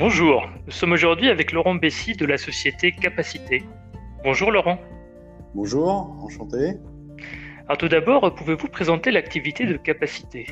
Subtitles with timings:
[0.00, 3.62] Bonjour, nous sommes aujourd'hui avec Laurent Bessy de la société Capacité.
[4.24, 4.78] Bonjour Laurent.
[5.54, 6.78] Bonjour, enchanté.
[7.66, 10.46] Alors tout d'abord, pouvez-vous présenter l'activité de Capacité?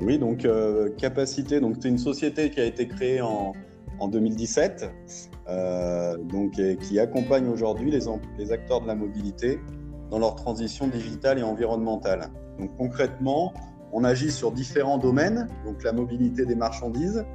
[0.00, 3.52] Oui, donc euh, Capacité, donc c'est une société qui a été créée en,
[4.00, 4.90] 2017,
[5.48, 8.06] euh, donc qui accompagne aujourd'hui les,
[8.38, 9.60] les acteurs de la mobilité
[10.10, 12.30] dans leur transition digitale et environnementale.
[12.58, 13.52] Donc concrètement,
[13.92, 17.26] on agit sur différents domaines, donc la mobilité des marchandises,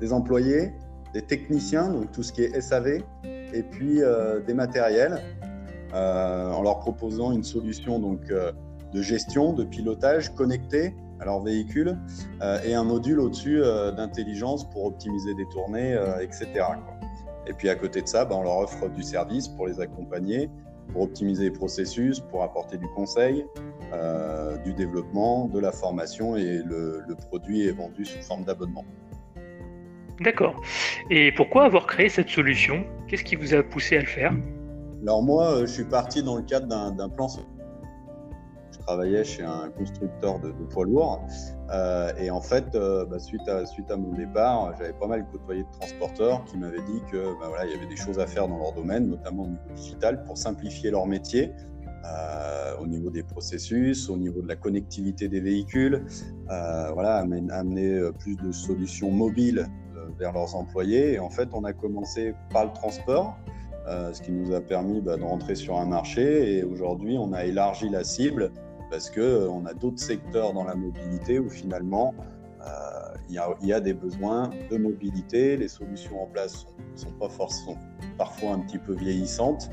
[0.00, 0.72] des employés,
[1.12, 3.02] des techniciens, donc tout ce qui est SAV,
[3.52, 5.20] et puis euh, des matériels,
[5.94, 8.52] euh, en leur proposant une solution donc, euh,
[8.94, 11.98] de gestion, de pilotage connecté à leur véhicule
[12.64, 13.60] et un module au-dessus
[13.94, 16.64] d'intelligence pour optimiser des tournées, etc.
[17.46, 20.48] Et puis à côté de ça, ben, on leur offre du service pour les accompagner,
[20.94, 23.44] pour optimiser les processus, pour apporter du conseil,
[24.64, 28.86] du développement, de la formation et le produit est vendu sous forme d'abonnement.
[30.20, 30.60] D'accord.
[31.08, 32.84] Et pourquoi avoir créé cette solution?
[33.08, 34.32] Qu'est-ce qui vous a poussé à le faire?
[35.02, 37.26] Alors moi, euh, je suis parti dans le cadre d'un plan.
[38.70, 41.24] Je travaillais chez un constructeur de, poids lourds.
[41.72, 45.24] Euh, et en fait, euh, bah, suite, à, suite à mon départ, j'avais pas mal
[45.32, 48.26] côtoyé de transporteurs qui m'avaient dit que bah, voilà, il y avait des choses à
[48.26, 51.50] faire dans leur domaine, notamment au niveau digital, pour simplifier leur métier.
[52.80, 56.04] au niveau des processus, au niveau de la connectivité des véhicules,
[56.46, 59.66] voilà, amener plus de solutions mobiles
[60.20, 61.14] vers leurs employés.
[61.14, 63.36] Et en fait, on a commencé par le transport,
[63.88, 66.58] euh, ce qui nous a permis bah, de rentrer sur un marché.
[66.58, 68.52] Et aujourd'hui, on a élargi la cible
[68.90, 72.14] parce qu'on euh, a d'autres secteurs dans la mobilité où finalement,
[72.60, 75.56] euh, il y, a des besoins de mobilité.
[75.56, 77.78] Les solutions en place sont, sont pas forcément
[78.18, 79.70] parfois un petit peu vieillissantes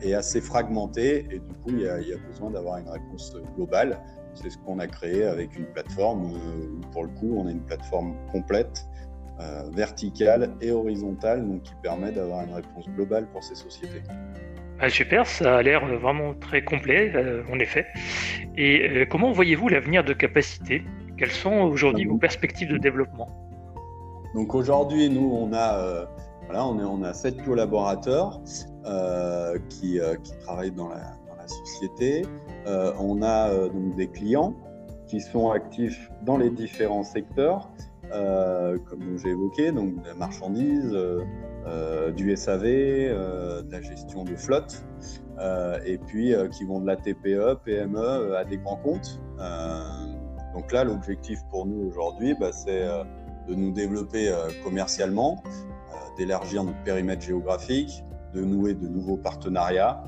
[0.00, 1.26] et assez fragmentées.
[1.30, 3.98] Et du coup, il y a, besoin d'avoir une réponse globale.
[4.34, 7.64] C'est ce qu'on a créé avec une plateforme où, pour le coup, on a une
[7.64, 8.86] plateforme complète
[9.40, 14.02] euh, verticale et horizontale, donc qui permet d'avoir une réponse globale pour ces sociétés.
[14.78, 17.86] Ah, super, ça a l'air vraiment très complet, euh, en effet.
[18.56, 20.84] Et euh, comment voyez-vous l'avenir de capacité
[21.18, 23.28] Quelles sont aujourd'hui vos perspectives de développement?
[24.34, 26.06] Donc aujourd'hui, nous, on a,
[26.46, 28.40] voilà, on, est, on a sept collaborateurs
[29.68, 32.22] qui, qui, travaillent dans la, dans la société.
[32.66, 34.54] on a donc des clients
[35.06, 40.90] qui sont actifs dans les différents secteurs euh, comme j'ai évoqué, donc de la marchandise,
[40.92, 41.24] euh,
[41.66, 44.84] euh, du SAV, de la gestion de flotte,
[45.86, 49.20] et puis qui vont de la TPE, PME à des grands comptes.
[50.54, 52.86] donc là, l'objectif pour nous aujourd'hui, bah, c'est
[53.48, 54.32] de nous développer
[54.62, 55.42] commercialement,
[56.16, 58.04] d'élargir notre périmètre géographique,
[58.34, 60.04] de nouer de nouveaux partenariats,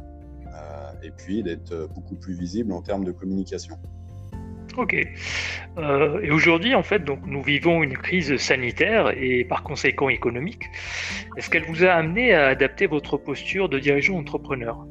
[1.03, 3.79] et puis d'être beaucoup plus visible en termes de communication.
[4.77, 4.95] Ok.
[5.79, 10.65] Euh, et aujourd'hui, en fait, donc, nous vivons une crise sanitaire et par conséquent économique.
[11.37, 14.87] Est-ce qu'elle vous a amené à adapter votre posture de dirigeant entrepreneur?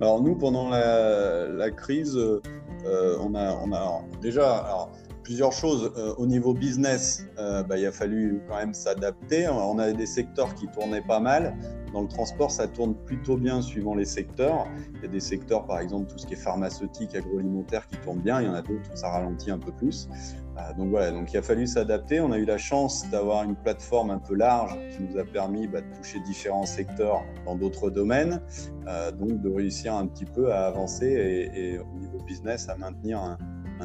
[0.00, 4.88] Alors nous, pendant la, crise, euh, on, a, on, a, déjà
[5.22, 5.92] plusieurs choses.
[5.96, 9.48] Euh, au niveau business, bah, il a fallu quand même s'adapter.
[9.48, 11.56] On avait des secteurs qui tournaient pas mal.
[11.92, 14.66] Dans le transport, ça tourne plutôt bien suivant les secteurs.
[14.94, 18.20] Il y a des secteurs, par exemple, tout ce qui est pharmaceutique, agroalimentaire, qui tournent
[18.20, 18.40] bien.
[18.40, 20.08] Il y en a d'autres où ça ralentit un peu plus.
[20.56, 22.20] Euh, donc voilà, donc il a fallu s'adapter.
[22.20, 25.66] On a eu la chance d'avoir une plateforme un peu large qui nous a permis
[25.66, 28.40] bah, de toucher différents secteurs dans d'autres domaines,
[28.86, 31.06] euh, donc de réussir un petit peu à avancer
[31.54, 33.38] et, au niveau business à maintenir un,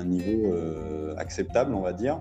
[0.04, 2.20] niveau euh, acceptable, on va dire.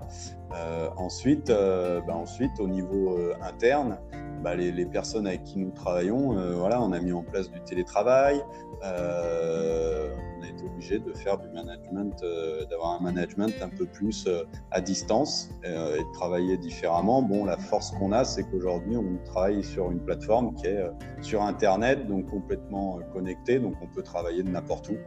[0.97, 3.97] ensuite, bah, ensuite, au niveau interne,
[4.45, 7.59] bah, les, personnes avec qui nous travaillons, euh, voilà, on a mis en place du
[7.61, 8.43] télétravail,
[8.83, 13.87] euh, on a été obligé de faire du management, euh, d'avoir un management un peu
[13.87, 14.29] plus
[14.69, 17.23] à distance et de travailler différemment.
[17.23, 20.83] Bon, la force qu'on a, c'est qu'aujourd'hui, on travaille sur une plateforme qui est
[21.21, 24.97] sur Internet, donc complètement connectée, donc on peut travailler de n'importe où.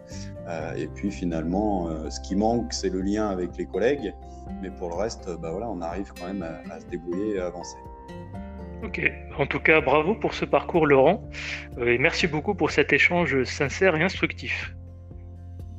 [0.76, 4.12] et puis finalement, ce qui manque, c'est le lien avec les collègues,
[4.60, 7.40] mais pour le reste, bah, voilà, on arrive quand même à, à se débrouiller et
[7.40, 7.78] à avancer.
[8.84, 9.00] Ok,
[9.38, 11.28] en tout cas, bravo pour ce parcours, Laurent,
[11.78, 14.74] euh, et merci beaucoup pour cet échange sincère et instructif.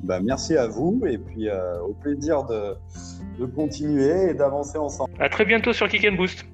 [0.02, 2.74] Bah, merci à vous, et puis euh, au plaisir de,
[3.38, 5.10] de continuer et d'avancer ensemble.
[5.18, 6.44] À très bientôt sur Kick and Boost.